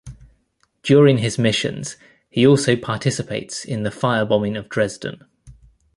[0.81, 1.95] During his missions,
[2.27, 5.23] he also participates in the firebombing of Dresden.